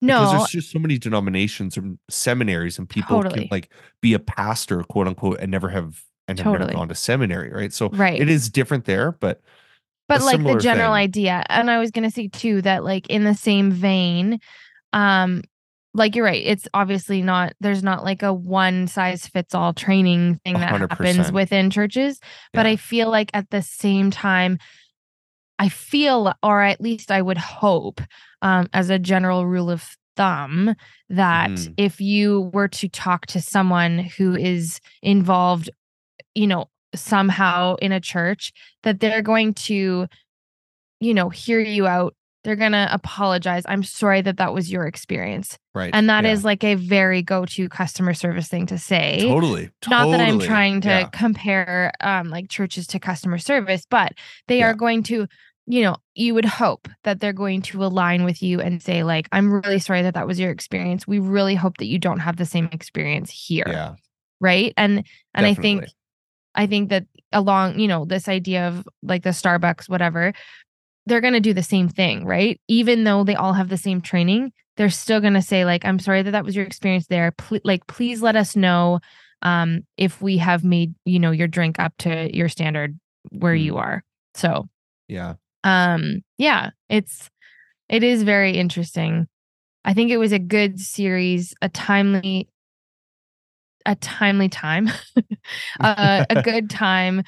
[0.00, 3.40] No, because there's just so many denominations and seminaries and people Totally.
[3.42, 3.70] can like
[4.00, 6.74] be a pastor quote unquote and never have and have never Totally.
[6.74, 8.20] gone to seminary right so Right.
[8.20, 9.40] it is different there but
[10.08, 11.02] but like the general thing.
[11.02, 14.38] idea and i was going to say too that like in the same vein
[14.92, 15.42] um
[15.94, 20.38] like you're right it's obviously not there's not like a one size fits all training
[20.44, 22.20] thing that hundred happens within churches
[22.52, 22.72] but Yeah.
[22.72, 24.58] i feel like at the same time
[25.58, 28.00] i feel or at least i would hope
[28.42, 30.74] um as a general rule of thumb
[31.08, 31.74] that Mhm.
[31.76, 35.70] if you were to talk to someone who is involved
[36.34, 40.06] you know somehow in a church that they're going to
[41.00, 42.14] you know hear you out.
[42.44, 43.64] They're going to apologize.
[43.68, 45.58] I'm sorry that that was your experience.
[45.74, 45.90] Right.
[45.92, 46.46] And that is yeah.
[46.46, 49.18] like a very go-to customer service thing to say.
[49.20, 49.70] Totally.
[49.88, 51.08] Not that i'm trying to Yeah.
[51.12, 54.12] compare um like churches to customer service but
[54.46, 54.68] they Yeah.
[54.70, 55.26] are going to
[55.66, 59.28] you know you would hope that they're going to align with you and say like
[59.32, 61.06] i'm really sorry that that was your experience.
[61.06, 63.66] We really hope that you don't have the same experience here.
[63.66, 63.96] Yeah.
[64.40, 64.72] Right?
[64.76, 65.94] And and i think definitely.
[66.58, 70.34] I think that along, you know, this idea of like the Starbucks, whatever,
[71.06, 72.60] they're going to do the same thing, right?
[72.68, 75.98] Even though they all have the same training, they're still going to say, like, I'm
[75.98, 77.32] sorry that that was your experience there.
[77.32, 79.00] Ple- like, please let us know
[79.42, 82.98] um, if we have made, you know, your drink up to your standard
[83.30, 83.62] where Mm.
[83.62, 84.04] you are.
[84.34, 84.68] So,
[85.08, 87.30] yeah um, yeah, it's,
[87.88, 89.26] it is very interesting.
[89.84, 92.48] I think it was a good series, a timely,
[93.88, 94.88] a timely time,
[95.80, 97.24] uh, a good time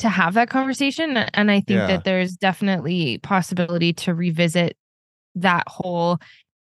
[0.00, 1.16] to have that conversation.
[1.16, 1.86] And I think Yeah.
[1.88, 4.76] that there's definitely possibility to revisit
[5.36, 6.18] that whole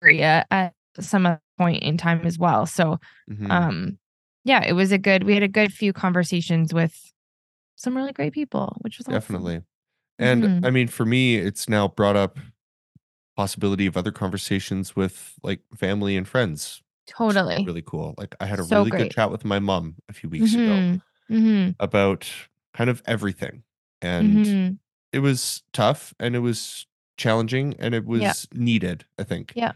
[0.03, 2.65] area at some point in time as well.
[2.65, 3.51] So, Mhm.
[3.51, 3.99] um,
[4.45, 5.23] yeah, it was a good.
[5.23, 7.11] We had a good few conversations with
[7.75, 9.19] some really great people, which was awesome.
[9.19, 9.61] definitely.
[10.19, 10.65] And Mhm.
[10.65, 12.39] I mean, for me, it's now brought up
[13.35, 16.81] possibility of other conversations with like family and friends.
[17.07, 17.65] Totally.
[17.65, 18.15] really cool.
[18.17, 20.87] Like I had a So really good chat with my mom a few weeks ago
[20.87, 21.01] Mhm.
[21.29, 21.77] Mhm.
[21.79, 22.31] about
[22.73, 23.63] kind of everything.
[24.01, 24.79] And Mhm.
[25.13, 28.33] it was tough and it was challenging and it was Yeah.
[28.53, 29.55] needed, I think.
[29.55, 29.73] Yeah.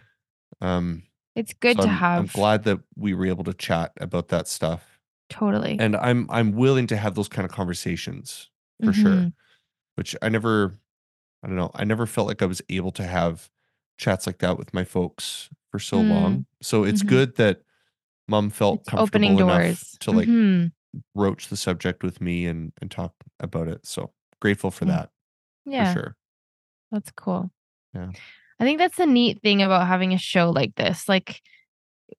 [0.61, 1.03] Um
[1.35, 4.29] It's good so to I'm, have I'm glad that we were able to chat about
[4.29, 4.99] that stuff.
[5.29, 5.83] totally.
[5.83, 8.49] And I'm I'm willing to have those kind of conversations
[8.83, 9.27] for sure.
[9.27, 9.33] Mhm.
[9.95, 10.79] Which I never
[11.43, 13.49] I don't know, I never felt like I was able to have
[13.97, 16.09] chats like that with my folks for so Mm.
[16.09, 16.45] long.
[16.61, 17.07] So it's Mhm.
[17.07, 17.61] good that
[18.27, 19.97] mom felt It's comfortable opening enough doors.
[20.01, 20.71] to like Mhm.
[21.15, 23.85] broach the subject with me and and talk about it.
[23.85, 24.91] So grateful for Yeah.
[24.91, 25.09] that
[25.65, 25.93] Yeah.
[25.93, 26.15] for sure.
[26.91, 27.51] That's cool.
[27.93, 28.11] Yeah.
[28.59, 31.07] I think that's the neat thing about having a show like this.
[31.09, 31.41] Like,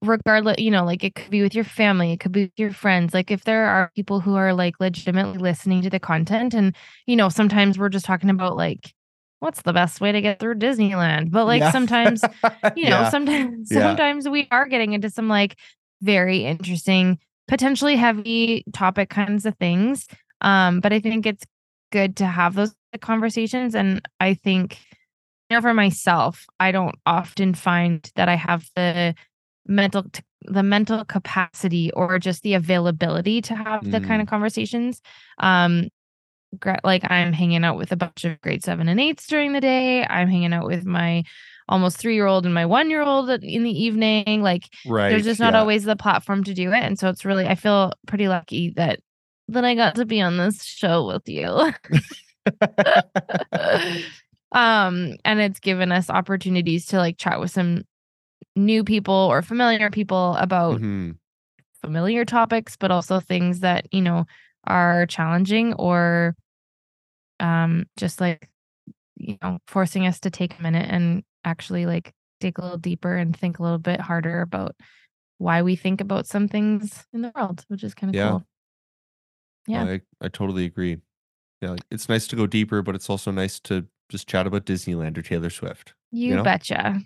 [0.01, 2.73] regardless, you know, like it could be with your family, it could be with your
[2.73, 3.13] friends.
[3.15, 6.75] Like, if there are people who are like legitimately listening to the content, and,
[7.07, 8.93] you know, sometimes we're just talking about like,
[9.43, 11.31] what's the best way to get through Disneyland?
[11.31, 11.71] But like, Yeah.
[11.73, 12.23] sometimes,
[12.75, 13.11] you know, Yeah.
[13.11, 15.57] sometimes, sometimes we are getting into some like
[16.01, 20.07] very interesting, potentially heavy topic kinds of things.
[20.41, 21.45] Um, but I think it's
[21.91, 23.75] good to have those conversations.
[23.75, 24.79] And I think,
[25.51, 29.15] you know, for myself, I don't often find that I have the
[29.67, 30.05] mental
[30.45, 34.23] the mental capacity or just the availability to have the kind Mm.
[34.23, 35.01] of conversations.
[35.39, 35.89] Um,
[36.85, 40.05] like I'm hanging out with a bunch of grade seven and eights during the day.
[40.05, 41.25] I'm hanging out with my
[41.69, 44.43] almost three year old and my one year old in the evening.
[44.43, 45.11] Like right.
[45.11, 45.61] there's just not yeah.
[45.61, 49.01] always the platform to do it and so it's really i feel pretty lucky that
[49.49, 51.47] that i got to be on this show with you
[54.53, 57.83] um and it's given us opportunities to like chat with some
[58.57, 61.17] new people or familiar people about Mhm.
[61.81, 64.27] familiar topics but also things that you know
[64.65, 66.37] are challenging or
[67.43, 68.49] um just like
[69.17, 73.15] you know forcing us to take a minute and actually like dig a little deeper
[73.17, 74.75] and think a little bit harder about
[75.39, 78.29] why we think about some things in the world which is kind of Yeah.
[78.31, 78.47] cool
[79.67, 79.85] Yeah.
[79.85, 80.99] I I totally agree.
[81.61, 84.65] Yeah, like it's nice to go deeper, but it's also nice to just chat about
[84.67, 85.95] Disneyland or Taylor Swift.
[86.11, 86.43] you, know?
[86.43, 87.01] betcha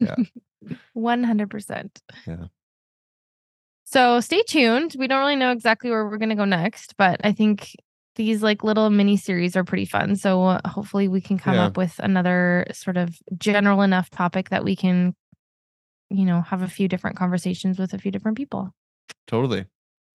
[0.00, 0.14] Yeah.
[0.96, 2.44] 100% Yeah.
[3.84, 7.20] so stay tuned we don't really know exactly where we're going to go next but
[7.24, 7.74] i think
[8.18, 11.64] these like little mini series are pretty fun so uh, hopefully we can come Yeah.
[11.66, 15.14] up with another sort of general enough topic that we can
[16.10, 18.74] you know have a few different conversations with a few different people
[19.26, 19.64] Totally.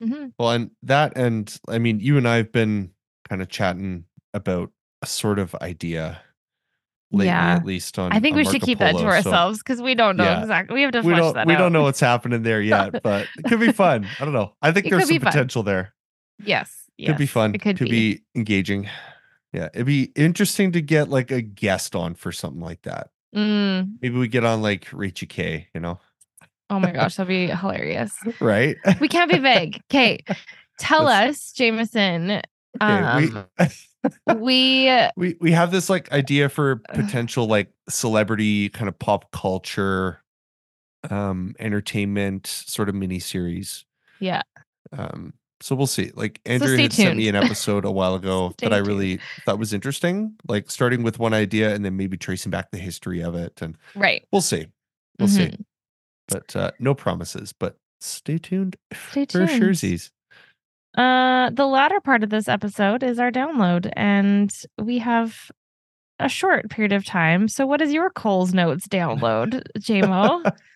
[0.02, 2.92] hmm Well, and that, and I mean, you and I have been
[3.30, 6.20] kind of chatting about a sort of idea
[7.12, 7.56] lately, Yeah.
[7.56, 8.12] at least on.
[8.12, 10.42] i think on we should Marco keep that to ourselves because we don't know Yeah.
[10.42, 11.34] exactly we have to We don't.
[11.36, 14.08] that We out don't know what's happening there yet, but it could be fun.
[14.20, 14.54] I don't know.
[14.63, 15.32] I think It there's some fun.
[15.32, 15.94] potential there.
[16.44, 17.56] yes Could be fun.
[17.56, 17.90] it could, be.
[17.90, 18.90] be engaging.
[19.52, 23.10] Yeah, it'd be interesting to get like a guest on for something like that.
[23.36, 25.68] Mm, Maybe we get on like Rachel K.
[25.74, 26.00] You know,
[26.70, 28.78] oh my gosh that'd be hilarious right?
[29.00, 30.20] we can't be vague okay
[30.80, 32.42] tell us jameson
[32.82, 33.46] Okay, um
[34.28, 39.32] we we we we have this like idea for potential like celebrity kind of pop
[39.32, 40.24] culture
[41.12, 43.86] um entertainment sort of mini series
[44.20, 44.42] yeah
[44.92, 48.15] um so we'll see like So andrew stay had sent me an episode a while
[48.21, 48.88] ago Stay that i tuned.
[48.88, 52.78] really thought was interesting like starting with one idea and then maybe tracing back the
[52.78, 54.67] history of it and right we'll see
[55.19, 55.65] we'll see Mhm.
[56.28, 58.76] but uh no promises but stay tuned
[59.12, 60.10] Stay for tuned.
[60.95, 65.49] Uh, the latter part of this episode is our download, and we have
[66.19, 67.47] a short period of time.
[67.47, 70.43] So, what is your Coles Notes download, JMO?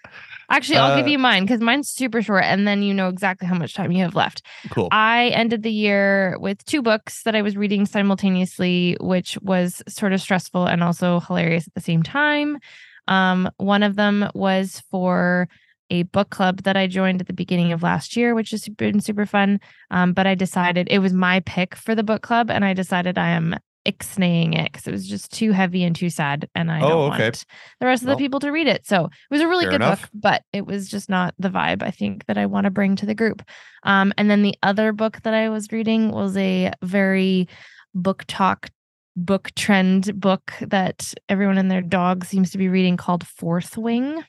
[0.50, 3.48] Actually, I'll give Uh, you mine because mine's super short, and then you know exactly
[3.48, 4.42] how much time you have left.
[4.70, 9.82] cool I ended the year with two books that I was reading simultaneously, which was
[9.88, 12.60] sort of stressful and also hilarious at the same time.
[13.08, 15.48] Um, one of them was for
[15.90, 19.00] a book club that I joined at the beginning of last year, which has been
[19.00, 19.60] super fun.
[19.92, 23.18] Um, but I decided it was my pick for the book club, and I decided
[23.18, 23.56] I am
[23.88, 27.14] ixnaying it because it was just too heavy and too sad, and I Oh, don't
[27.14, 27.24] okay.
[27.24, 27.46] want
[27.80, 28.86] the rest of Well, the people to read it.
[28.86, 30.02] So it was a really good enough.
[30.02, 32.96] book, but it was just not the vibe I think that I want to bring
[32.98, 33.42] to the group.
[33.84, 37.48] Um, and then the other book that I was reading was a very
[37.96, 38.70] BookTok
[39.16, 44.24] book trend book that everyone and their dog seems to be reading called Fourth Wing.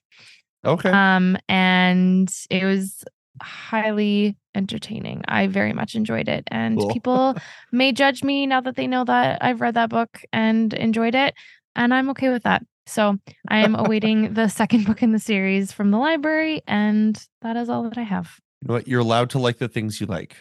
[0.65, 3.05] okay Um, and it was
[3.43, 5.23] highly entertaining.
[5.29, 6.45] I very much enjoyed it.
[6.49, 6.91] And Cool.
[6.91, 7.37] people
[7.73, 11.35] may judge me now that they know that I've read that book and enjoyed it.
[11.77, 12.63] And I'm okay with that.
[12.87, 13.19] So
[13.49, 17.69] I am awaiting the second book in the series from the library, and that is
[17.69, 18.39] all that I have.
[18.63, 20.37] you know what you're allowed to like the things you like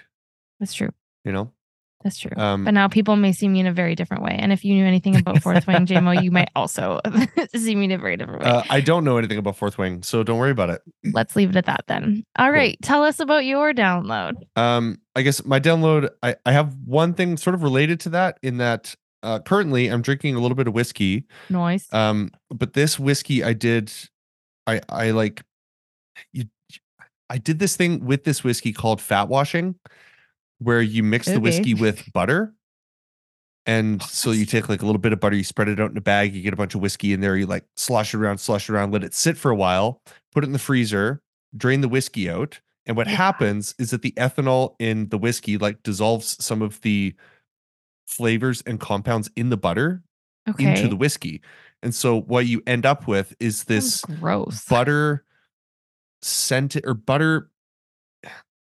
[0.60, 0.90] That's true.
[1.26, 1.52] you know
[2.04, 2.32] That's true.
[2.38, 4.38] Um, but now people may see me in a very different way.
[4.40, 7.02] And if you knew anything about Fourth Wing, JMO, you might also
[7.56, 8.50] see me in a very different way.
[8.50, 10.82] uh, I don't know anything about Fourth Wing, so don't worry about it.
[11.12, 12.24] Let's leave it at that then.
[12.38, 12.78] All right.
[12.84, 14.34] Tell us about your download.
[14.56, 18.38] Um, I guess my download, I, I have one thing sort of related to that
[18.44, 21.26] in that uh, currently I'm drinking a little bit of whiskey.
[21.50, 21.88] Noise.
[21.92, 23.92] Um, but this whiskey I did,
[24.68, 25.42] I I like,
[26.32, 26.46] you,
[27.30, 29.76] I did this thing with this whiskey called fat washing,
[30.60, 32.54] where you mix the whiskey with butter.
[33.66, 35.92] And oh, so you take like a little bit of butter, you spread it out
[35.92, 38.18] in a bag, you get a bunch of whiskey in there, you like slosh it
[38.18, 40.02] around, slosh it around, let it sit for a while,
[40.32, 41.22] put it in the freezer,
[41.56, 42.62] drain the whiskey out.
[42.86, 43.16] And what Yeah.
[43.18, 47.14] happens is that the ethanol in the whiskey like dissolves some of the
[48.08, 50.02] flavors and compounds in the butter
[50.50, 50.70] okay.
[50.70, 51.42] into the whiskey.
[51.84, 54.64] And so what you end up with is this gross.
[54.66, 55.26] butter
[56.22, 57.50] scented or butter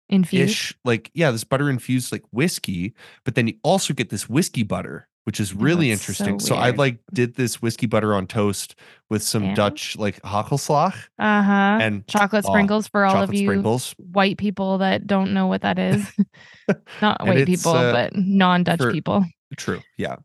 [0.09, 0.49] Infused.
[0.51, 2.93] ish, like, yeah, this butter infused like whiskey,
[3.25, 6.39] but then you also get this whiskey butter, which is really that's interesting.
[6.39, 8.75] So, I like did this whiskey butter on toast
[9.09, 9.53] with some.
[9.53, 11.77] Dutch like hagelslag Uh huh.
[11.81, 13.93] and Chocolate sprinkles for all of you sprinkles.
[13.97, 16.09] white people that don't know what that is.
[17.01, 19.25] Not white people, uh, but non Dutch for- people.
[19.57, 19.81] True.
[19.97, 20.17] Yeah.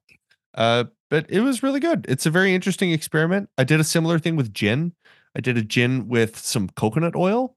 [0.54, 2.06] Uh, but it was really good.
[2.08, 3.48] It's a very interesting experiment.
[3.58, 4.92] I did a similar thing with gin.
[5.36, 7.56] I did a gin with some coconut oil,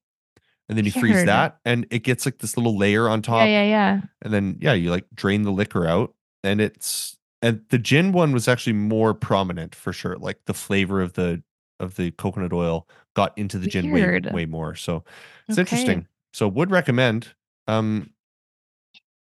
[0.70, 3.42] and then you freeze that, and it gets like this little layer on top.
[3.48, 4.02] Yeah, yeah, yeah.
[4.22, 6.14] And then yeah, you like drain the liquor out,
[6.44, 10.18] and it's and the gin one was actually more prominent for sure.
[10.18, 11.44] Like the flavor of the
[11.80, 14.76] of the coconut oil got into the gin way way more.
[14.76, 15.04] So
[15.48, 15.62] it's Okay.
[15.62, 16.08] interesting.
[16.34, 17.34] So would recommend.
[17.68, 18.10] Um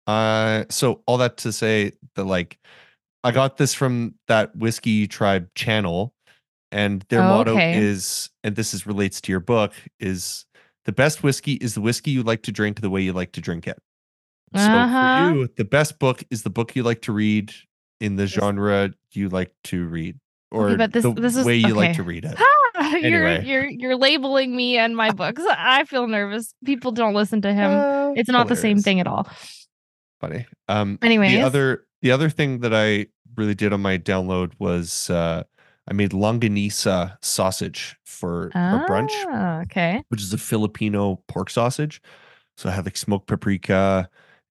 [0.08, 2.60] uh so all that to say that like
[3.24, 6.14] I got this from that whiskey tribe channel
[6.72, 7.78] and their Oh, motto okay.
[7.80, 10.46] is and this is relates to your book is
[10.86, 13.42] the best whiskey is the whiskey you like to drink the way you like to
[13.42, 13.78] drink it.
[14.56, 15.30] So Uh-huh.
[15.32, 17.54] for you, the best book is the book you like to read
[18.00, 20.18] in the genre you like to read
[20.52, 22.36] or but this- the this is- way you like to read it.
[22.38, 23.46] Ah, you're Anyway.
[23.46, 25.42] you're you're labeling me and my books.
[25.50, 26.54] I feel nervous.
[26.66, 27.72] People don't listen to him.
[27.72, 29.28] Uh, it's not the same thing at all.
[30.22, 30.46] Funny.
[30.68, 35.10] Um Anyways, the other the other thing that I really did on my download was
[35.10, 35.44] uh
[35.88, 40.04] I made longanisa sausage for our brunch, Ah, okay.
[40.10, 42.02] which is a Filipino pork sausage.
[42.58, 44.10] So I had like smoked paprika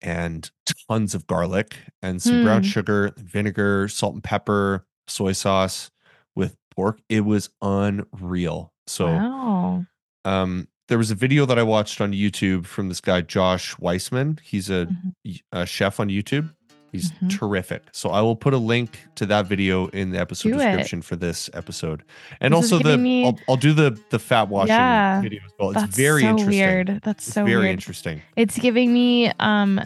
[0.03, 0.49] and
[0.89, 2.69] tons of garlic and some brown Hmm.
[2.69, 5.91] sugar, vinegar, salt and pepper, soy sauce
[6.37, 7.01] with pork.
[7.09, 8.73] It was unreal.
[8.87, 9.87] So wow.
[10.25, 14.39] um there was a video that I watched on YouTube from this guy Josh Weissman.
[14.45, 15.13] He's a, Mhm.
[15.25, 16.55] y- a chef on YouTube.
[16.93, 17.31] He's Mhm.
[17.39, 17.83] terrific.
[17.93, 20.65] So I will put a link to that video in the episode Do it.
[20.67, 22.03] description for this episode.
[22.41, 25.51] And This also the me- I'll, I'll do the the fat washing Yeah, video as
[25.59, 25.71] well.
[25.73, 26.51] It's That's very so interesting.
[26.59, 27.01] weird.
[27.03, 27.71] That's so very weird.
[27.73, 28.23] interesting.
[28.37, 29.81] It's giving me um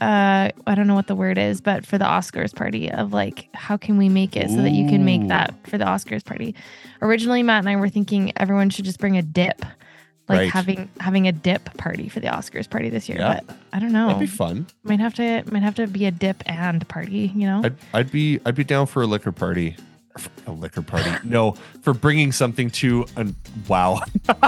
[0.00, 3.48] uh I don't know what the word is, but for the Oscars party of like
[3.54, 6.54] how can we make it so that you can make that for the Oscars party.
[7.00, 9.64] Originally Matt and I were thinking everyone should just bring a dip.
[10.28, 10.50] Like Right.
[10.50, 13.18] having having a dip party for the Oscars party this year.
[13.18, 13.40] Yeah.
[13.46, 14.06] But I don't know.
[14.06, 14.66] That'd be fun.
[14.84, 17.62] might have to might have to be a dip and party, you know?
[17.64, 19.76] I'd I'd be I'd be down for a liquor party.
[20.46, 21.10] A liquor party.
[21.28, 21.52] no,
[21.82, 23.34] for bringing something to an
[23.68, 24.00] wow.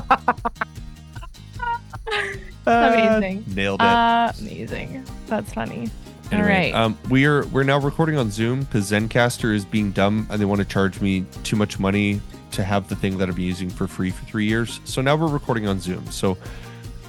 [2.66, 3.44] Amazing.
[3.54, 3.84] Nailed it.
[3.84, 5.04] Uh, amazing.
[5.26, 5.90] That's funny.
[6.32, 6.74] All Anyway, right.
[6.74, 10.44] Um, we are we're now recording on Zoom because Zencastr is being dumb and they
[10.46, 12.20] want to charge me too much money
[12.54, 14.80] to have the thing that I've been using for free for three years.
[14.84, 16.06] So now we're recording on Zoom.
[16.10, 16.36] So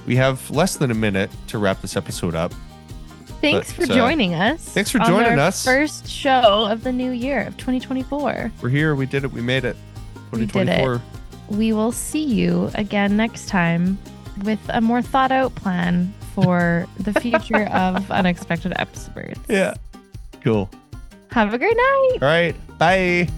[0.06, 2.52] we have less than a minute to wrap this episode up.
[3.40, 4.60] Thanks but, for uh, joining us.
[4.70, 5.64] thanks for joining our us.
[5.64, 8.52] First show of the new year of 2024.
[8.62, 8.94] We're here.
[8.94, 9.32] We did it.
[9.32, 9.76] We made it.
[10.32, 10.52] We did it.
[10.52, 11.02] 2024.
[11.48, 13.98] We will see you again next time
[14.42, 19.40] with a more thought out plan for the future of unexpected experts.
[19.48, 19.74] Yeah.
[20.40, 20.70] Cool.
[21.30, 22.18] Have a great night.
[22.22, 22.78] All right.
[22.78, 23.28] Bye.